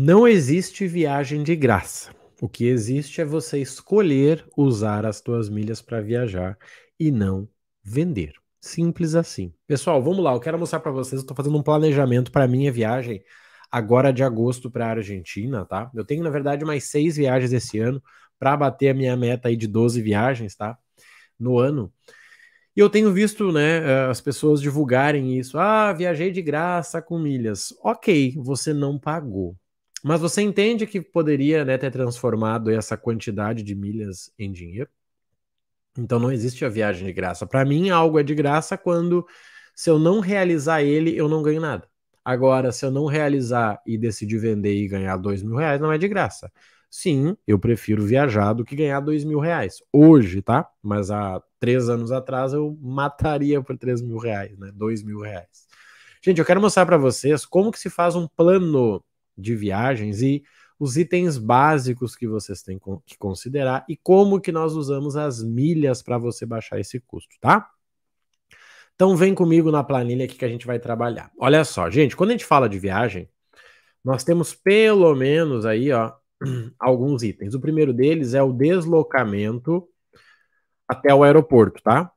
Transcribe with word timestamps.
Não 0.00 0.28
existe 0.28 0.86
viagem 0.86 1.42
de 1.42 1.56
graça. 1.56 2.14
O 2.40 2.48
que 2.48 2.66
existe 2.66 3.20
é 3.20 3.24
você 3.24 3.58
escolher 3.58 4.46
usar 4.56 5.04
as 5.04 5.20
tuas 5.20 5.48
milhas 5.48 5.82
para 5.82 6.00
viajar 6.00 6.56
e 7.00 7.10
não 7.10 7.48
vender. 7.82 8.34
Simples 8.60 9.16
assim. 9.16 9.52
Pessoal, 9.66 10.00
vamos 10.00 10.22
lá. 10.22 10.32
Eu 10.32 10.38
quero 10.38 10.56
mostrar 10.56 10.78
para 10.78 10.92
vocês. 10.92 11.20
Estou 11.20 11.36
fazendo 11.36 11.58
um 11.58 11.64
planejamento 11.64 12.30
para 12.30 12.46
minha 12.46 12.70
viagem 12.70 13.24
agora 13.72 14.12
de 14.12 14.22
agosto 14.22 14.70
para 14.70 14.86
a 14.86 14.90
Argentina, 14.90 15.64
tá? 15.64 15.90
Eu 15.92 16.04
tenho, 16.04 16.22
na 16.22 16.30
verdade, 16.30 16.64
mais 16.64 16.84
seis 16.84 17.16
viagens 17.16 17.52
esse 17.52 17.80
ano 17.80 18.00
para 18.38 18.56
bater 18.56 18.90
a 18.90 18.94
minha 18.94 19.16
meta 19.16 19.48
aí 19.48 19.56
de 19.56 19.66
12 19.66 20.00
viagens, 20.00 20.54
tá? 20.54 20.78
No 21.36 21.58
ano. 21.58 21.92
E 22.76 22.78
eu 22.78 22.88
tenho 22.88 23.12
visto, 23.12 23.50
né, 23.50 23.78
eh, 23.78 24.06
as 24.08 24.20
pessoas 24.20 24.62
divulgarem 24.62 25.36
isso. 25.36 25.58
Ah, 25.58 25.92
viajei 25.92 26.30
de 26.30 26.40
graça 26.40 27.02
com 27.02 27.18
milhas. 27.18 27.74
Ok, 27.82 28.36
você 28.38 28.72
não 28.72 28.96
pagou. 28.96 29.56
Mas 30.04 30.20
você 30.20 30.42
entende 30.42 30.86
que 30.86 31.00
poderia 31.00 31.64
né, 31.64 31.76
ter 31.76 31.90
transformado 31.90 32.70
essa 32.70 32.96
quantidade 32.96 33.62
de 33.62 33.74
milhas 33.74 34.32
em 34.38 34.52
dinheiro? 34.52 34.88
Então 35.98 36.18
não 36.18 36.30
existe 36.30 36.64
a 36.64 36.68
viagem 36.68 37.06
de 37.06 37.12
graça. 37.12 37.46
Para 37.46 37.64
mim, 37.64 37.90
algo 37.90 38.18
é 38.18 38.22
de 38.22 38.34
graça 38.34 38.78
quando, 38.78 39.26
se 39.74 39.90
eu 39.90 39.98
não 39.98 40.20
realizar 40.20 40.82
ele, 40.82 41.16
eu 41.16 41.28
não 41.28 41.42
ganho 41.42 41.60
nada. 41.60 41.88
Agora, 42.24 42.70
se 42.70 42.84
eu 42.84 42.90
não 42.90 43.06
realizar 43.06 43.80
e 43.86 43.96
decidir 43.98 44.38
vender 44.38 44.74
e 44.74 44.86
ganhar 44.86 45.16
dois 45.16 45.42
mil 45.42 45.56
reais, 45.56 45.80
não 45.80 45.90
é 45.90 45.98
de 45.98 46.06
graça. 46.06 46.52
Sim, 46.90 47.36
eu 47.46 47.58
prefiro 47.58 48.04
viajar 48.04 48.52
do 48.52 48.64
que 48.64 48.76
ganhar 48.76 49.00
dois 49.00 49.24
mil 49.24 49.40
reais. 49.40 49.82
Hoje, 49.92 50.40
tá? 50.40 50.68
Mas 50.82 51.10
há 51.10 51.42
três 51.58 51.88
anos 51.88 52.12
atrás 52.12 52.52
eu 52.52 52.78
mataria 52.80 53.62
por 53.62 53.76
três 53.76 54.00
mil 54.00 54.18
reais, 54.18 54.56
né? 54.58 54.70
Dois 54.74 55.02
mil 55.02 55.20
reais. 55.20 55.66
Gente, 56.22 56.38
eu 56.38 56.44
quero 56.44 56.60
mostrar 56.60 56.86
para 56.86 56.96
vocês 56.96 57.44
como 57.44 57.70
que 57.72 57.78
se 57.78 57.90
faz 57.90 58.14
um 58.14 58.26
plano 58.26 59.02
de 59.38 59.54
viagens 59.54 60.20
e 60.20 60.42
os 60.78 60.96
itens 60.96 61.38
básicos 61.38 62.14
que 62.14 62.26
vocês 62.26 62.62
têm 62.62 62.80
que 63.04 63.18
considerar 63.18 63.84
e 63.88 63.96
como 63.96 64.40
que 64.40 64.52
nós 64.52 64.74
usamos 64.74 65.16
as 65.16 65.42
milhas 65.42 66.02
para 66.02 66.18
você 66.18 66.46
baixar 66.46 66.78
esse 66.78 67.00
custo, 67.00 67.36
tá? 67.40 67.70
Então 68.94 69.16
vem 69.16 69.34
comigo 69.34 69.70
na 69.70 69.82
planilha 69.84 70.24
aqui 70.24 70.36
que 70.36 70.44
a 70.44 70.48
gente 70.48 70.66
vai 70.66 70.78
trabalhar. 70.78 71.30
Olha 71.38 71.64
só, 71.64 71.88
gente, 71.90 72.16
quando 72.16 72.30
a 72.30 72.32
gente 72.32 72.44
fala 72.44 72.68
de 72.68 72.78
viagem, 72.78 73.28
nós 74.04 74.24
temos 74.24 74.54
pelo 74.54 75.14
menos 75.14 75.64
aí, 75.66 75.92
ó, 75.92 76.12
alguns 76.78 77.22
itens. 77.22 77.54
O 77.54 77.60
primeiro 77.60 77.92
deles 77.92 78.34
é 78.34 78.42
o 78.42 78.52
deslocamento 78.52 79.88
até 80.86 81.14
o 81.14 81.22
aeroporto, 81.22 81.82
tá? 81.82 82.10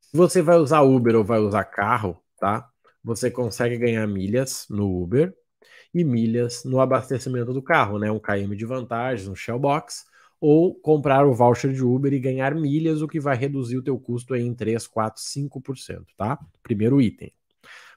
Se 0.00 0.16
você 0.16 0.40
vai 0.40 0.56
usar 0.56 0.82
Uber 0.82 1.16
ou 1.16 1.24
vai 1.24 1.38
usar 1.38 1.64
carro, 1.64 2.20
tá? 2.38 2.68
Você 3.02 3.30
consegue 3.30 3.76
ganhar 3.76 4.06
milhas 4.06 4.66
no 4.70 5.02
Uber 5.02 5.34
e 5.96 6.04
milhas 6.04 6.62
no 6.62 6.78
abastecimento 6.78 7.54
do 7.54 7.62
carro, 7.62 7.98
né? 7.98 8.10
Um 8.12 8.18
KM 8.18 8.54
de 8.54 8.66
vantagens, 8.66 9.26
um 9.28 9.34
Shellbox, 9.34 10.04
ou 10.38 10.74
comprar 10.74 11.26
o 11.26 11.32
voucher 11.32 11.72
de 11.72 11.82
Uber 11.82 12.12
e 12.12 12.20
ganhar 12.20 12.54
milhas, 12.54 13.00
o 13.00 13.08
que 13.08 13.18
vai 13.18 13.34
reduzir 13.34 13.78
o 13.78 13.82
teu 13.82 13.98
custo 13.98 14.36
em 14.36 14.52
3, 14.54 14.86
4, 14.86 15.22
5%, 15.22 16.04
tá? 16.14 16.38
Primeiro 16.62 17.00
item. 17.00 17.32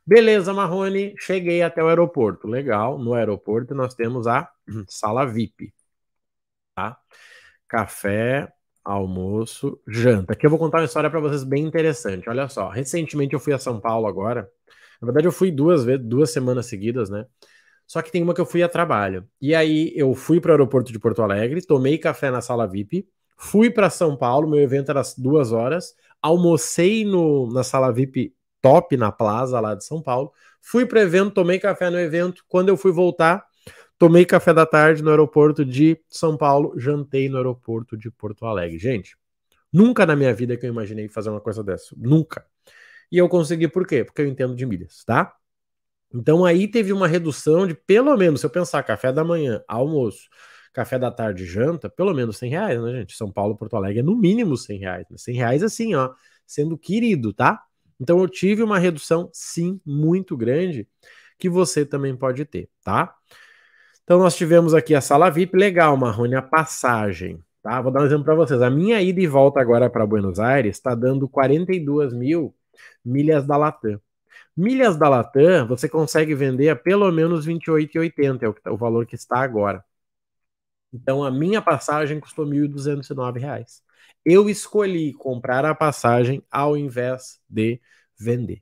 Beleza, 0.08 0.54
Marrone, 0.54 1.14
cheguei 1.18 1.62
até 1.62 1.84
o 1.84 1.90
aeroporto. 1.90 2.48
Legal, 2.48 2.98
no 2.98 3.14
aeroporto 3.14 3.76
nós 3.76 3.94
temos 3.94 4.28
a 4.28 4.50
sala 4.88 5.26
VIP, 5.26 5.74
tá? 6.74 6.98
Café, 7.68 8.50
almoço, 8.82 9.78
janta. 9.86 10.32
Aqui 10.34 10.46
eu 10.46 10.50
vou 10.50 10.58
contar 10.58 10.78
uma 10.80 10.86
história 10.86 11.10
para 11.10 11.20
vocês 11.20 11.44
bem 11.44 11.66
interessante. 11.66 12.30
Olha 12.30 12.48
só, 12.48 12.70
recentemente 12.70 13.34
eu 13.34 13.42
fui 13.42 13.52
a 13.52 13.60
São 13.60 13.78
Paulo 13.78 14.08
agora. 14.08 14.50
Na 15.02 15.06
verdade, 15.08 15.28
eu 15.28 15.34
fui 15.34 15.52
duas 15.52 15.84
vezes, 15.84 16.06
duas 16.06 16.32
semanas 16.32 16.66
seguidas, 16.68 17.10
né? 17.10 17.26
Só 17.90 18.04
que 18.04 18.12
tem 18.12 18.22
uma 18.22 18.36
que 18.36 18.40
eu 18.40 18.46
fui 18.46 18.62
a 18.62 18.70
trabalho. 18.70 19.28
E 19.42 19.56
aí 19.56 19.92
eu 19.96 20.14
fui 20.14 20.40
para 20.40 20.50
o 20.50 20.52
aeroporto 20.52 20.92
de 20.92 21.00
Porto 21.00 21.24
Alegre, 21.24 21.60
tomei 21.60 21.98
café 21.98 22.30
na 22.30 22.40
sala 22.40 22.68
VIP, 22.68 23.10
fui 23.36 23.72
para 23.72 23.90
São 23.90 24.16
Paulo, 24.16 24.48
meu 24.48 24.60
evento 24.60 24.92
era 24.92 25.00
às 25.00 25.18
duas 25.18 25.52
horas, 25.52 25.96
almocei 26.22 27.04
no, 27.04 27.52
na 27.52 27.64
sala 27.64 27.92
VIP 27.92 28.36
top 28.62 28.96
na 28.96 29.12
plaza 29.12 29.60
lá 29.60 29.74
de 29.74 29.84
São 29.84 30.04
Paulo, 30.04 30.32
fui 30.62 30.86
para 30.86 31.02
evento, 31.02 31.32
tomei 31.32 31.58
café 31.58 31.90
no 31.90 32.00
evento. 32.00 32.46
Quando 32.48 32.70
eu 32.70 32.78
fui 32.78 32.92
voltar, 32.92 33.44
tomei 33.98 34.24
café 34.24 34.54
da 34.54 34.68
tarde 34.68 35.02
no 35.02 35.10
aeroporto 35.10 35.66
de 35.66 36.00
São 36.08 36.38
Paulo, 36.38 36.76
jantei 36.78 37.28
no 37.28 37.38
aeroporto 37.38 37.98
de 37.98 38.12
Porto 38.12 38.46
Alegre. 38.46 38.78
Gente, 38.78 39.18
nunca 39.74 40.06
na 40.06 40.16
minha 40.16 40.32
vida 40.32 40.56
que 40.56 40.64
eu 40.64 40.70
imaginei 40.70 41.10
fazer 41.10 41.32
uma 41.32 41.42
coisa 41.42 41.64
dessa. 41.64 41.96
Nunca. 41.98 42.46
E 43.12 43.18
eu 43.18 43.28
consegui 43.28 43.68
por 43.68 43.88
quê? 43.88 44.04
Porque 44.04 44.22
eu 44.22 44.28
entendo 44.28 44.56
de 44.56 44.64
milhas, 44.64 45.04
tá? 45.04 45.39
Então 46.14 46.44
aí 46.44 46.68
teve 46.68 46.92
uma 46.92 47.08
redução 47.08 47.68
de 47.68 47.74
pelo 47.76 48.16
menos, 48.18 48.42
se 48.42 48.46
eu 48.46 48.50
pensar 48.50 48.84
café 48.84 49.12
da 49.12 49.24
manhã, 49.24 49.64
almoço, 49.68 50.28
café 50.74 50.98
da 50.98 51.12
tarde, 51.12 51.46
janta, 51.46 51.90
pelo 51.90 52.14
menos 52.14 52.38
100 52.38 52.50
reais, 52.50 52.82
né, 52.82 52.92
gente? 52.94 53.16
São 53.16 53.32
Paulo, 53.32 53.56
Porto 53.56 53.76
Alegre 53.76 54.00
é 54.00 54.04
no 54.04 54.16
mínimo 54.16 54.58
100 54.58 54.80
reais. 54.80 55.06
Né? 55.10 55.18
100 55.18 55.36
reais 55.36 55.64
assim, 55.64 55.96
ó, 55.96 56.12
sendo 56.46 56.78
querido, 56.78 57.34
tá? 57.34 57.62
Então 58.00 58.20
eu 58.20 58.28
tive 58.28 58.64
uma 58.64 58.80
redução, 58.80 59.30
sim, 59.34 59.80
muito 59.86 60.38
grande, 60.38 60.88
que 61.38 61.50
você 61.50 61.86
também 61.86 62.16
pode 62.16 62.46
ter, 62.46 62.70
tá? 62.84 63.14
Então 64.04 64.20
nós 64.20 64.36
tivemos 64.36 64.74
aqui 64.74 64.96
a 64.96 65.02
sala 65.02 65.30
VIP, 65.30 65.56
legal, 65.56 65.96
Marrone, 65.98 66.36
a 66.36 66.42
passagem, 66.42 67.44
tá? 67.62 67.82
Vou 67.82 67.92
dar 67.92 68.02
um 68.02 68.06
exemplo 68.06 68.26
para 68.26 68.36
vocês. 68.36 68.62
A 68.62 68.70
minha 68.70 69.02
ida 69.02 69.22
e 69.22 69.28
volta 69.28 69.60
agora 69.60 69.90
para 69.90 70.06
Buenos 70.08 70.40
Aires 70.40 70.78
está 70.78 70.96
dando 70.96 71.30
42 71.30 72.14
mil 72.14 72.56
milhas 73.06 73.46
da 73.46 73.58
Latam. 73.58 74.00
Milhas 74.56 74.98
da 74.98 75.08
Latam 75.08 75.68
você 75.68 75.88
consegue 75.88 76.36
vender 76.36 76.70
a 76.70 76.76
pelo 76.76 77.10
menos 77.12 77.46
R$ 77.46 77.54
28,80, 77.54 78.44
é 78.44 78.48
o, 78.50 78.54
tá, 78.54 78.72
o 78.72 78.78
valor 78.78 79.06
que 79.06 79.16
está 79.16 79.40
agora. 79.40 79.84
Então 80.92 81.24
a 81.24 81.32
minha 81.32 81.62
passagem 81.62 82.20
custou 82.20 82.46
R$ 82.46 82.68
1.209. 82.68 83.82
Eu 84.26 84.50
escolhi 84.50 85.14
comprar 85.14 85.64
a 85.66 85.74
passagem 85.74 86.44
ao 86.52 86.76
invés 86.76 87.40
de 87.48 87.80
vender. 88.18 88.62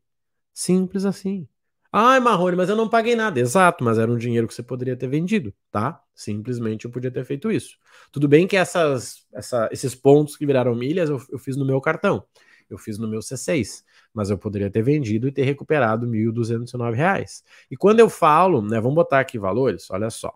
Simples 0.54 1.06
assim. 1.06 1.48
Ai, 1.92 2.20
Marrone, 2.20 2.56
mas 2.58 2.70
eu 2.70 2.76
não 2.76 2.90
paguei 2.90 3.16
nada. 3.16 3.40
Exato, 3.40 3.84
mas 3.84 3.98
era 3.98 4.12
um 4.12 4.18
dinheiro 4.18 4.48
que 4.48 4.54
você 4.54 4.62
poderia 4.62 4.96
ter 4.96 5.08
vendido, 5.08 5.54
tá? 5.72 6.02
Simplesmente 6.14 6.86
eu 6.86 6.92
podia 6.92 7.10
ter 7.10 7.26
feito 7.26 7.52
isso. 7.52 7.78
Tudo 8.12 8.28
bem 8.28 8.46
que 8.46 8.58
essas, 8.58 9.26
essa, 9.34 9.70
esses 9.72 9.96
pontos 9.96 10.36
que 10.36 10.46
viraram 10.46 10.76
milhas 10.76 11.10
eu, 11.10 11.20
eu 11.32 11.40
fiz 11.40 11.56
no 11.56 11.66
meu 11.66 11.82
cartão 11.82 12.24
eu 12.70 12.78
fiz 12.78 12.98
no 12.98 13.08
meu 13.08 13.20
C6, 13.20 13.84
mas 14.14 14.30
eu 14.30 14.38
poderia 14.38 14.70
ter 14.70 14.82
vendido 14.82 15.28
e 15.28 15.32
ter 15.32 15.44
recuperado 15.44 16.06
R$ 16.06 16.12
1.209. 16.12 17.44
E 17.72 17.78
quando 17.78 18.00
eu 18.00 18.10
falo, 18.10 18.62
né, 18.62 18.80
vamos 18.80 18.96
botar 18.96 19.20
aqui 19.20 19.38
valores, 19.40 19.90
olha 19.92 20.10
só. 20.10 20.34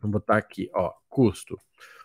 Vamos 0.00 0.20
botar 0.20 0.36
aqui, 0.36 0.70
ó, 0.74 0.92
custo. 1.08 1.58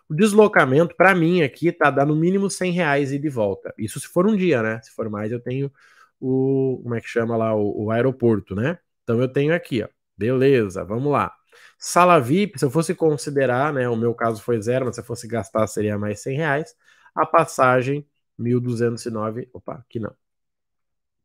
O 0.09 0.13
deslocamento, 0.13 0.95
para 0.95 1.15
mim, 1.15 1.41
aqui 1.41 1.71
tá 1.71 1.89
dando 1.89 2.13
no 2.13 2.19
mínimo 2.19 2.49
100 2.49 2.71
reais 2.71 3.11
e 3.11 3.19
de 3.19 3.29
volta. 3.29 3.73
Isso 3.77 3.99
se 3.99 4.07
for 4.07 4.27
um 4.27 4.35
dia, 4.35 4.61
né? 4.61 4.81
Se 4.81 4.91
for 4.91 5.09
mais, 5.09 5.31
eu 5.31 5.39
tenho 5.39 5.71
o, 6.19 6.79
como 6.83 6.95
é 6.95 7.01
que 7.01 7.07
chama 7.07 7.37
lá, 7.37 7.55
o, 7.55 7.85
o 7.85 7.91
aeroporto, 7.91 8.55
né? 8.55 8.77
Então 9.03 9.21
eu 9.21 9.27
tenho 9.27 9.53
aqui, 9.53 9.83
ó. 9.83 9.87
Beleza, 10.17 10.83
vamos 10.83 11.11
lá. 11.11 11.33
Sala 11.77 12.19
VIP, 12.19 12.59
se 12.59 12.65
eu 12.65 12.69
fosse 12.69 12.93
considerar, 12.93 13.73
né? 13.73 13.89
O 13.89 13.95
meu 13.95 14.13
caso 14.13 14.41
foi 14.41 14.61
zero, 14.61 14.85
mas 14.85 14.95
se 14.95 15.01
eu 15.01 15.05
fosse 15.05 15.27
gastar 15.27 15.65
seria 15.67 15.97
mais 15.97 16.21
100 16.21 16.37
reais. 16.37 16.75
A 17.15 17.25
passagem 17.25 18.05
1.209, 18.39 19.49
opa, 19.53 19.75
aqui 19.75 19.99
não. 19.99 20.15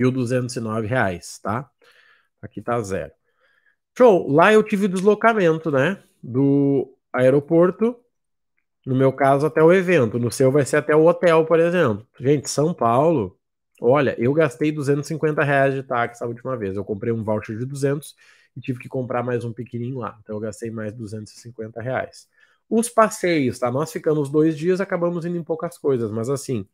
1.209 0.01 0.87
reais, 0.87 1.39
tá? 1.39 1.71
Aqui 2.43 2.61
tá 2.63 2.81
zero. 2.83 3.13
Show, 3.97 4.31
lá 4.31 4.53
eu 4.53 4.63
tive 4.63 4.89
deslocamento, 4.89 5.71
né? 5.71 6.03
Do 6.23 6.95
aeroporto, 7.13 7.97
no 8.85 8.95
meu 8.95 9.13
caso, 9.13 9.47
até 9.47 9.63
o 9.63 9.73
evento. 9.73 10.19
No 10.19 10.31
seu 10.31 10.53
vai 10.53 10.65
ser 10.65 10.77
até 10.77 10.95
o 10.95 11.07
hotel, 11.07 11.45
por 11.47 11.59
exemplo. 11.59 12.07
Gente, 12.21 12.49
São 12.51 12.75
Paulo, 12.75 13.39
olha, 13.81 14.15
eu 14.19 14.33
gastei 14.33 14.71
250 14.71 15.43
reais 15.43 15.75
de 15.75 15.83
táxi 15.83 16.23
a 16.23 16.27
última 16.27 16.57
vez. 16.57 16.77
Eu 16.77 16.85
comprei 16.85 17.13
um 17.13 17.25
voucher 17.25 17.59
de 17.59 17.65
200 17.65 18.15
e 18.57 18.61
tive 18.61 18.79
que 18.79 18.89
comprar 18.89 19.23
mais 19.23 19.45
um 19.45 19.53
pequenininho 19.53 19.99
lá. 19.99 20.19
Então 20.23 20.37
eu 20.37 20.41
gastei 20.41 20.71
mais 20.71 20.93
250 20.93 21.81
reais. 21.81 22.29
Os 22.69 22.89
passeios, 22.89 23.59
tá? 23.61 23.71
Nós 23.71 23.93
ficamos 23.93 24.29
dois 24.29 24.57
dias, 24.59 24.81
acabamos 24.81 25.25
indo 25.25 25.37
em 25.37 25.45
poucas 25.45 25.79
coisas, 25.79 26.11
mas 26.11 26.29
assim, 26.29 26.67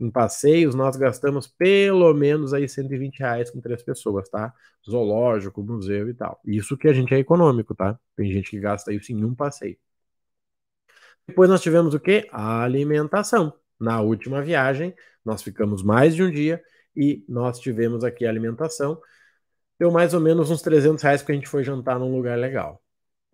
em 0.00 0.10
passeios 0.10 0.74
nós 0.74 0.96
gastamos 0.96 1.46
pelo 1.46 2.12
menos 2.14 2.54
aí 2.54 2.68
120 2.68 3.18
reais 3.18 3.50
com 3.50 3.60
três 3.60 3.82
pessoas, 3.82 4.28
tá? 4.30 4.52
Zoológico, 4.88 5.62
museu 5.62 6.08
e 6.08 6.14
tal. 6.14 6.40
Isso 6.44 6.76
que 6.76 6.88
a 6.88 6.92
gente 6.92 7.14
é 7.14 7.18
econômico, 7.18 7.74
tá? 7.74 7.98
Tem 8.16 8.32
gente 8.32 8.50
que 8.50 8.60
gasta 8.60 8.92
isso 8.92 9.12
em 9.12 9.24
um 9.24 9.34
passeio. 9.34 9.76
Depois 11.26 11.50
nós 11.50 11.60
tivemos 11.62 11.94
o 11.94 12.00
que? 12.00 12.28
A 12.30 12.62
alimentação. 12.62 13.52
Na 13.78 14.00
última 14.00 14.42
viagem, 14.42 14.94
nós 15.24 15.42
ficamos 15.42 15.82
mais 15.82 16.14
de 16.14 16.22
um 16.22 16.30
dia 16.30 16.62
e 16.94 17.24
nós 17.28 17.58
tivemos 17.58 18.04
aqui 18.04 18.24
a 18.26 18.30
alimentação. 18.30 19.00
Deu 19.78 19.90
mais 19.90 20.14
ou 20.14 20.20
menos 20.20 20.50
uns 20.50 20.62
300 20.62 21.02
reais 21.02 21.22
porque 21.22 21.32
a 21.32 21.34
gente 21.34 21.48
foi 21.48 21.64
jantar 21.64 21.98
num 21.98 22.14
lugar 22.14 22.38
legal. 22.38 22.82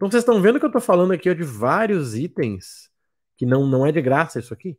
Então 0.02 0.10
vocês 0.10 0.24
estão 0.24 0.42
vendo 0.42 0.58
que 0.58 0.64
eu 0.64 0.68
estou 0.68 0.82
falando 0.82 1.12
aqui 1.12 1.30
ó, 1.30 1.32
de 1.32 1.44
vários 1.44 2.16
itens 2.16 2.90
que 3.36 3.46
não, 3.46 3.68
não 3.68 3.86
é 3.86 3.92
de 3.92 4.02
graça 4.02 4.40
isso 4.40 4.52
aqui? 4.52 4.76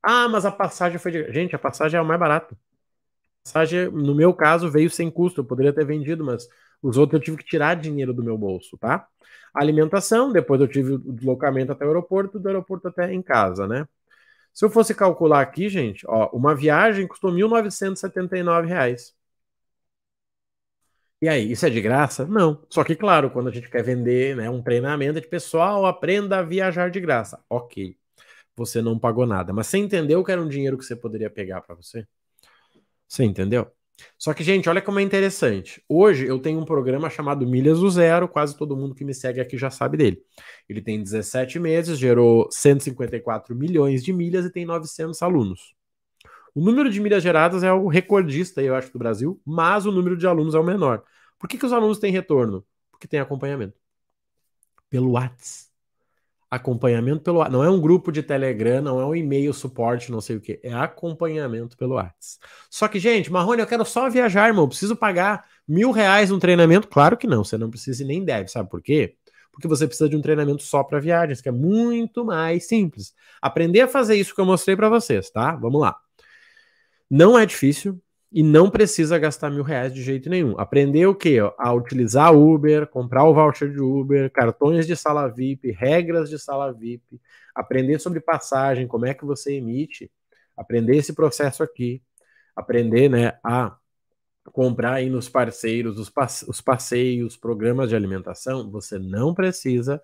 Ah, 0.00 0.28
mas 0.28 0.46
a 0.46 0.52
passagem 0.52 0.96
foi 0.96 1.10
de. 1.10 1.32
Gente, 1.32 1.56
a 1.56 1.58
passagem 1.58 1.98
é 1.98 2.00
o 2.00 2.06
mais 2.06 2.20
barato. 2.20 2.54
A 2.54 3.48
passagem, 3.48 3.90
no 3.90 4.14
meu 4.14 4.32
caso, 4.32 4.70
veio 4.70 4.88
sem 4.88 5.10
custo. 5.10 5.40
Eu 5.40 5.44
poderia 5.44 5.72
ter 5.72 5.84
vendido, 5.84 6.24
mas 6.24 6.48
Os 6.80 6.96
outros 6.96 7.18
eu 7.18 7.24
tive 7.24 7.38
que 7.38 7.44
tirar 7.44 7.74
dinheiro 7.74 8.14
do 8.14 8.22
meu 8.22 8.38
bolso, 8.38 8.78
tá? 8.78 9.08
Alimentação, 9.52 10.30
depois 10.30 10.60
eu 10.60 10.68
tive 10.68 10.92
o 10.92 11.12
deslocamento 11.12 11.72
até 11.72 11.84
o 11.84 11.88
aeroporto, 11.88 12.38
do 12.38 12.46
aeroporto 12.46 12.86
até 12.86 13.12
em 13.12 13.22
casa, 13.22 13.66
né? 13.66 13.88
Se 14.54 14.64
eu 14.64 14.70
fosse 14.70 14.94
calcular 14.94 15.40
aqui, 15.40 15.68
gente, 15.68 16.06
ó, 16.08 16.30
uma 16.32 16.54
viagem 16.54 17.08
custou 17.08 17.32
R$ 17.32 17.42
1.979. 17.42 19.14
E 21.22 21.28
aí, 21.28 21.52
isso 21.52 21.66
é 21.66 21.70
de 21.70 21.80
graça? 21.82 22.26
Não. 22.26 22.64
Só 22.70 22.82
que, 22.82 22.96
claro, 22.96 23.30
quando 23.30 23.48
a 23.48 23.52
gente 23.52 23.68
quer 23.68 23.82
vender 23.82 24.34
né, 24.36 24.48
um 24.48 24.62
treinamento 24.62 25.20
de 25.20 25.28
pessoal, 25.28 25.84
aprenda 25.84 26.38
a 26.38 26.42
viajar 26.42 26.90
de 26.90 26.98
graça. 26.98 27.44
Ok. 27.48 27.96
Você 28.56 28.82
não 28.82 28.98
pagou 28.98 29.26
nada. 29.26 29.52
Mas 29.52 29.66
você 29.66 29.78
entendeu 29.78 30.24
que 30.24 30.32
era 30.32 30.40
um 30.40 30.48
dinheiro 30.48 30.78
que 30.78 30.84
você 30.84 30.96
poderia 30.96 31.30
pegar 31.30 31.60
para 31.62 31.74
você? 31.74 32.06
Você 33.08 33.24
entendeu? 33.24 33.70
Só 34.18 34.32
que, 34.32 34.42
gente, 34.42 34.68
olha 34.68 34.80
como 34.80 34.98
é 34.98 35.02
interessante. 35.02 35.82
Hoje 35.88 36.26
eu 36.26 36.38
tenho 36.38 36.58
um 36.60 36.64
programa 36.64 37.10
chamado 37.10 37.46
Milhas 37.46 37.80
do 37.80 37.90
Zero, 37.90 38.28
quase 38.28 38.56
todo 38.56 38.76
mundo 38.76 38.94
que 38.94 39.04
me 39.04 39.12
segue 39.14 39.40
aqui 39.40 39.58
já 39.58 39.70
sabe 39.70 39.96
dele. 39.98 40.22
Ele 40.68 40.80
tem 40.80 41.02
17 41.02 41.58
meses, 41.58 41.98
gerou 41.98 42.48
154 42.50 43.54
milhões 43.54 44.02
de 44.02 44.12
milhas 44.12 44.46
e 44.46 44.50
tem 44.50 44.64
900 44.64 45.20
alunos. 45.22 45.74
O 46.54 46.60
número 46.60 46.90
de 46.90 47.00
milhas 47.00 47.22
geradas 47.22 47.62
é 47.62 47.72
o 47.72 47.86
recordista, 47.86 48.62
eu 48.62 48.74
acho, 48.74 48.92
do 48.92 48.98
Brasil, 48.98 49.40
mas 49.44 49.86
o 49.86 49.92
número 49.92 50.16
de 50.16 50.26
alunos 50.26 50.54
é 50.54 50.58
o 50.58 50.64
menor. 50.64 51.02
Por 51.38 51.48
que, 51.48 51.56
que 51.56 51.66
os 51.66 51.72
alunos 51.72 51.98
têm 51.98 52.12
retorno? 52.12 52.64
Porque 52.90 53.06
tem 53.06 53.20
acompanhamento. 53.20 53.74
Pelo 54.88 55.12
WhatsApp. 55.12 55.70
Acompanhamento 56.50 57.22
pelo 57.22 57.38
WhatsApp. 57.38 57.56
Não 57.56 57.64
é 57.64 57.70
um 57.70 57.80
grupo 57.80 58.10
de 58.10 58.22
Telegram, 58.22 58.82
não 58.82 59.00
é 59.00 59.06
um 59.06 59.14
e-mail 59.14 59.54
suporte, 59.54 60.10
não 60.10 60.20
sei 60.20 60.36
o 60.36 60.40
que. 60.40 60.60
É 60.62 60.72
acompanhamento 60.72 61.76
pelo 61.76 61.94
WhatsApp. 61.94 62.44
Só 62.68 62.88
que, 62.88 62.98
gente, 62.98 63.30
Marrone, 63.30 63.60
eu 63.60 63.66
quero 63.66 63.84
só 63.84 64.10
viajar, 64.10 64.48
irmão. 64.48 64.68
Preciso 64.68 64.96
pagar 64.96 65.46
mil 65.66 65.92
reais 65.92 66.30
no 66.30 66.40
treinamento? 66.40 66.88
Claro 66.88 67.16
que 67.16 67.26
não. 67.26 67.44
Você 67.44 67.56
não 67.56 67.70
precisa 67.70 68.02
e 68.02 68.06
nem 68.06 68.24
deve. 68.24 68.48
Sabe 68.48 68.68
por 68.68 68.82
quê? 68.82 69.14
Porque 69.52 69.68
você 69.68 69.86
precisa 69.86 70.08
de 70.08 70.16
um 70.16 70.20
treinamento 70.20 70.62
só 70.62 70.82
para 70.82 70.98
viagens, 70.98 71.40
que 71.40 71.48
é 71.48 71.52
muito 71.52 72.24
mais 72.24 72.66
simples. 72.66 73.14
Aprender 73.40 73.82
a 73.82 73.88
fazer 73.88 74.16
isso 74.16 74.34
que 74.34 74.40
eu 74.40 74.46
mostrei 74.46 74.76
para 74.76 74.88
vocês, 74.88 75.30
tá? 75.30 75.54
Vamos 75.54 75.80
lá. 75.80 75.96
Não 77.10 77.38
é 77.38 77.44
difícil 77.44 78.00
e 78.32 78.42
não 78.42 78.70
precisa 78.70 79.18
gastar 79.18 79.50
mil 79.50 79.64
reais 79.64 79.92
de 79.92 80.02
jeito 80.02 80.30
nenhum. 80.30 80.58
Aprender 80.58 81.06
o 81.06 81.14
quê? 81.14 81.38
A 81.58 81.72
utilizar 81.72 82.32
Uber, 82.32 82.86
comprar 82.86 83.24
o 83.24 83.34
voucher 83.34 83.72
de 83.72 83.80
Uber, 83.80 84.30
cartões 84.30 84.86
de 84.86 84.94
sala 84.94 85.26
VIP, 85.26 85.72
regras 85.72 86.30
de 86.30 86.38
sala 86.38 86.72
VIP, 86.72 87.20
aprender 87.54 87.98
sobre 87.98 88.20
passagem, 88.20 88.86
como 88.86 89.06
é 89.06 89.14
que 89.14 89.24
você 89.24 89.54
emite, 89.54 90.10
aprender 90.56 90.96
esse 90.96 91.12
processo 91.12 91.62
aqui, 91.62 92.02
aprender 92.54 93.08
né, 93.08 93.32
a 93.42 93.76
comprar 94.52 94.94
aí 94.94 95.10
nos 95.10 95.28
parceiros 95.28 95.98
os, 95.98 96.12
os 96.48 96.60
passeios, 96.60 97.36
programas 97.36 97.88
de 97.88 97.96
alimentação, 97.96 98.70
você 98.70 98.98
não 98.98 99.34
precisa, 99.34 100.00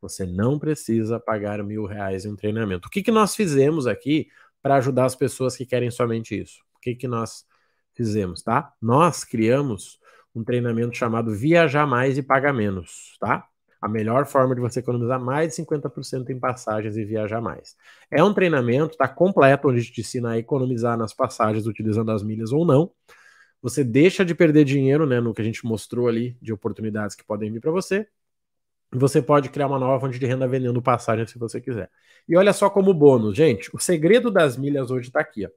você 0.00 0.24
não 0.26 0.58
precisa 0.58 1.18
pagar 1.18 1.62
mil 1.64 1.86
reais 1.86 2.24
em 2.24 2.30
um 2.30 2.36
treinamento. 2.36 2.88
O 2.88 2.90
que, 2.90 3.02
que 3.02 3.10
nós 3.10 3.34
fizemos 3.34 3.86
aqui 3.86 4.28
para 4.64 4.76
ajudar 4.76 5.04
as 5.04 5.14
pessoas 5.14 5.54
que 5.54 5.66
querem 5.66 5.90
somente 5.90 6.40
isso. 6.40 6.60
O 6.74 6.80
que, 6.80 6.94
que 6.94 7.06
nós 7.06 7.44
fizemos, 7.92 8.42
tá? 8.42 8.72
Nós 8.80 9.22
criamos 9.22 9.98
um 10.34 10.42
treinamento 10.42 10.96
chamado 10.96 11.34
Viajar 11.34 11.86
Mais 11.86 12.16
e 12.16 12.22
Pagar 12.22 12.54
Menos, 12.54 13.14
tá? 13.20 13.46
A 13.78 13.86
melhor 13.86 14.24
forma 14.24 14.54
de 14.54 14.62
você 14.62 14.80
economizar 14.80 15.20
mais 15.20 15.50
de 15.50 15.56
50% 15.56 16.30
em 16.30 16.40
passagens 16.40 16.96
e 16.96 17.04
viajar 17.04 17.42
mais. 17.42 17.76
É 18.10 18.24
um 18.24 18.32
treinamento, 18.32 18.96
tá 18.96 19.06
completo, 19.06 19.68
onde 19.68 19.80
a 19.80 19.82
gente 19.82 19.92
te 19.92 20.00
ensina 20.00 20.30
a 20.30 20.38
economizar 20.38 20.96
nas 20.96 21.12
passagens 21.12 21.66
utilizando 21.66 22.10
as 22.10 22.22
milhas 22.22 22.50
ou 22.50 22.64
não. 22.64 22.90
Você 23.60 23.84
deixa 23.84 24.24
de 24.24 24.34
perder 24.34 24.64
dinheiro, 24.64 25.04
né, 25.04 25.20
no 25.20 25.34
que 25.34 25.42
a 25.42 25.44
gente 25.44 25.66
mostrou 25.66 26.08
ali 26.08 26.38
de 26.40 26.54
oportunidades 26.54 27.14
que 27.14 27.22
podem 27.22 27.52
vir 27.52 27.60
para 27.60 27.70
você. 27.70 28.08
Você 28.94 29.20
pode 29.20 29.48
criar 29.48 29.66
uma 29.66 29.78
nova 29.78 30.00
fonte 30.00 30.18
de 30.18 30.26
renda 30.26 30.46
vendendo 30.46 30.80
passagens 30.80 31.30
se 31.30 31.38
você 31.38 31.60
quiser. 31.60 31.90
E 32.28 32.36
olha 32.36 32.52
só 32.52 32.70
como 32.70 32.94
bônus, 32.94 33.36
gente, 33.36 33.68
o 33.74 33.78
segredo 33.78 34.30
das 34.30 34.56
milhas 34.56 34.90
hoje 34.90 35.08
está 35.08 35.20
aqui. 35.20 35.46
Ó. 35.46 35.50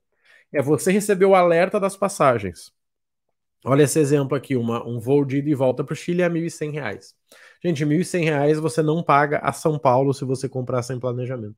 É 0.51 0.61
você 0.61 0.91
receber 0.91 1.25
o 1.25 1.35
alerta 1.35 1.79
das 1.79 1.95
passagens. 1.95 2.71
Olha 3.65 3.83
esse 3.83 3.99
exemplo 3.99 4.35
aqui, 4.35 4.55
uma, 4.55 4.85
um 4.87 4.99
voo 4.99 5.25
de 5.25 5.37
ida 5.37 5.49
e 5.49 5.55
volta 5.55 5.83
para 5.83 5.93
o 5.93 5.95
Chile 5.95 6.23
a 6.23 6.27
R$ 6.27 6.33
1.100. 6.33 7.13
Gente, 7.63 7.83
R$ 7.83 7.97
1.100 7.97 8.59
você 8.59 8.81
não 8.81 9.03
paga 9.03 9.39
a 9.39 9.51
São 9.51 9.77
Paulo 9.77 10.13
se 10.13 10.23
você 10.23 10.47
comprar 10.47 10.81
sem 10.83 10.99
planejamento. 10.99 11.55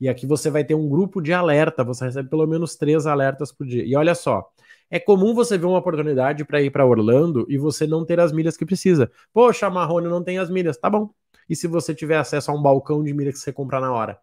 E 0.00 0.08
aqui 0.08 0.26
você 0.26 0.50
vai 0.50 0.64
ter 0.64 0.74
um 0.74 0.88
grupo 0.88 1.20
de 1.20 1.32
alerta, 1.32 1.82
você 1.82 2.04
recebe 2.04 2.28
pelo 2.28 2.46
menos 2.46 2.76
três 2.76 3.06
alertas 3.06 3.50
por 3.52 3.66
dia. 3.66 3.84
E 3.84 3.96
olha 3.96 4.14
só, 4.14 4.50
é 4.90 5.00
comum 5.00 5.34
você 5.34 5.58
ver 5.58 5.66
uma 5.66 5.78
oportunidade 5.78 6.44
para 6.44 6.62
ir 6.62 6.70
para 6.70 6.86
Orlando 6.86 7.46
e 7.48 7.58
você 7.58 7.86
não 7.86 8.04
ter 8.04 8.20
as 8.20 8.32
milhas 8.32 8.56
que 8.56 8.64
precisa. 8.64 9.10
Poxa, 9.32 9.68
Marrone 9.68 10.08
não 10.08 10.22
tem 10.22 10.38
as 10.38 10.48
milhas. 10.48 10.76
Tá 10.76 10.88
bom. 10.88 11.10
E 11.48 11.56
se 11.56 11.66
você 11.66 11.94
tiver 11.94 12.16
acesso 12.16 12.50
a 12.50 12.54
um 12.54 12.62
balcão 12.62 13.02
de 13.02 13.12
milhas 13.12 13.34
que 13.34 13.40
você 13.40 13.52
comprar 13.52 13.80
na 13.80 13.92
hora? 13.92 14.18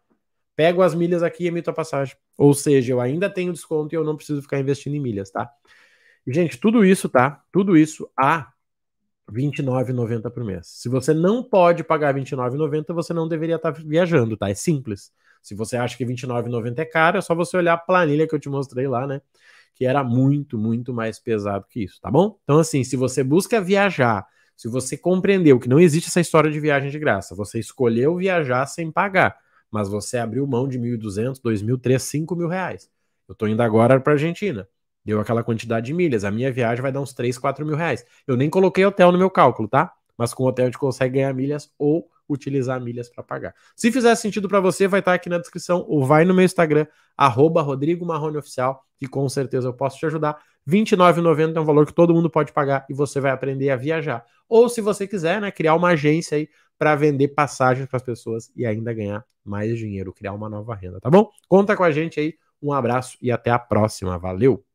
Pego 0.55 0.81
as 0.81 0.93
milhas 0.93 1.23
aqui 1.23 1.45
e 1.45 1.47
emito 1.47 1.69
a 1.69 1.73
passagem. 1.73 2.15
Ou 2.37 2.53
seja, 2.53 2.93
eu 2.93 3.01
ainda 3.01 3.29
tenho 3.29 3.51
desconto 3.51 3.93
e 3.93 3.97
eu 3.97 4.03
não 4.03 4.15
preciso 4.15 4.41
ficar 4.41 4.59
investindo 4.59 4.95
em 4.95 4.99
milhas, 4.99 5.31
tá? 5.31 5.49
Gente, 6.27 6.57
tudo 6.59 6.85
isso, 6.85 7.09
tá? 7.09 7.43
Tudo 7.51 7.75
isso 7.75 8.09
a 8.15 8.37
R$ 9.29 9.33
29,90 9.33 10.29
por 10.31 10.43
mês. 10.43 10.67
Se 10.67 10.87
você 10.87 11.13
não 11.13 11.43
pode 11.43 11.83
pagar 11.83 12.15
R$ 12.15 12.21
29,90, 12.21 12.93
você 12.93 13.13
não 13.13 13.27
deveria 13.27 13.55
estar 13.55 13.71
viajando, 13.71 14.37
tá? 14.37 14.49
É 14.49 14.53
simples. 14.53 15.11
Se 15.41 15.55
você 15.55 15.75
acha 15.75 15.97
que 15.97 16.05
R$ 16.05 16.13
29,90 16.13 16.79
é 16.79 16.85
caro, 16.85 17.17
é 17.17 17.21
só 17.21 17.35
você 17.35 17.57
olhar 17.57 17.73
a 17.73 17.77
planilha 17.77 18.27
que 18.27 18.35
eu 18.35 18.39
te 18.39 18.47
mostrei 18.47 18.87
lá, 18.87 19.05
né? 19.07 19.21
Que 19.75 19.85
era 19.85 20.03
muito, 20.03 20.57
muito 20.57 20.93
mais 20.93 21.19
pesado 21.19 21.65
que 21.69 21.83
isso, 21.83 21.99
tá 22.01 22.11
bom? 22.11 22.37
Então, 22.43 22.59
assim, 22.59 22.83
se 22.83 22.95
você 22.95 23.23
busca 23.23 23.59
viajar, 23.59 24.25
se 24.55 24.67
você 24.67 24.95
compreendeu 24.95 25.59
que 25.59 25.67
não 25.67 25.79
existe 25.79 26.07
essa 26.07 26.21
história 26.21 26.51
de 26.51 26.59
viagem 26.59 26.89
de 26.89 26.99
graça, 26.99 27.35
você 27.35 27.59
escolheu 27.59 28.15
viajar 28.15 28.65
sem 28.65 28.91
pagar 28.91 29.35
mas 29.73 29.89
você 29.89 30.19
abriu 30.19 30.45
mão 30.45 30.67
de 30.67 30.77
1.200, 30.77 31.41
2.000, 31.41 31.79
3.000, 31.79 32.27
5.000 32.27 32.47
reais. 32.47 32.91
Eu 33.27 33.33
tô 33.33 33.47
indo 33.47 33.63
agora 33.63 33.99
para 33.99 34.13
Argentina. 34.13 34.67
Deu 35.03 35.19
aquela 35.19 35.43
quantidade 35.43 35.87
de 35.87 35.93
milhas. 35.95 36.23
A 36.23 36.29
minha 36.29 36.51
viagem 36.51 36.83
vai 36.83 36.91
dar 36.91 37.01
uns 37.01 37.11
3, 37.11 37.39
4 37.39 37.65
mil 37.65 37.75
reais. 37.75 38.05
Eu 38.27 38.37
nem 38.37 38.51
coloquei 38.51 38.85
hotel 38.85 39.11
no 39.11 39.17
meu 39.17 39.31
cálculo, 39.31 39.67
tá? 39.67 39.91
Mas 40.15 40.31
com 40.31 40.43
hotel 40.43 40.65
a 40.65 40.67
gente 40.67 40.77
consegue 40.77 41.15
ganhar 41.15 41.33
milhas 41.33 41.73
ou 41.79 42.07
utilizar 42.33 42.81
milhas 42.81 43.09
para 43.09 43.23
pagar. 43.23 43.55
Se 43.75 43.91
fizer 43.91 44.13
sentido 44.15 44.47
para 44.47 44.59
você, 44.59 44.87
vai 44.87 44.99
estar 44.99 45.11
tá 45.11 45.15
aqui 45.15 45.29
na 45.29 45.37
descrição 45.37 45.85
ou 45.87 46.05
vai 46.05 46.25
no 46.25 46.33
meu 46.33 46.43
Instagram, 46.43 46.85
arroba 47.15 47.61
Rodrigo 47.61 48.05
Marrone 48.05 48.37
Oficial, 48.37 48.83
que 48.97 49.07
com 49.07 49.27
certeza 49.29 49.67
eu 49.67 49.73
posso 49.73 49.97
te 49.97 50.05
ajudar. 50.05 50.37
R$29,90 50.65 51.55
é 51.55 51.59
um 51.59 51.65
valor 51.65 51.85
que 51.85 51.93
todo 51.93 52.13
mundo 52.13 52.29
pode 52.29 52.53
pagar 52.53 52.85
e 52.89 52.93
você 52.93 53.19
vai 53.19 53.31
aprender 53.31 53.69
a 53.69 53.75
viajar. 53.75 54.25
Ou 54.47 54.69
se 54.69 54.81
você 54.81 55.07
quiser, 55.07 55.41
né, 55.41 55.51
criar 55.51 55.75
uma 55.75 55.89
agência 55.89 56.37
aí 56.37 56.47
para 56.77 56.95
vender 56.95 57.29
passagens 57.29 57.87
para 57.87 57.97
as 57.97 58.03
pessoas 58.03 58.51
e 58.55 58.65
ainda 58.65 58.93
ganhar 58.93 59.25
mais 59.43 59.77
dinheiro, 59.77 60.13
criar 60.13 60.33
uma 60.33 60.49
nova 60.49 60.73
renda, 60.73 60.99
tá 60.99 61.09
bom? 61.09 61.29
Conta 61.47 61.75
com 61.75 61.83
a 61.83 61.91
gente 61.91 62.19
aí. 62.19 62.35
Um 62.61 62.71
abraço 62.71 63.17
e 63.21 63.31
até 63.31 63.51
a 63.51 63.59
próxima. 63.59 64.17
Valeu! 64.17 64.72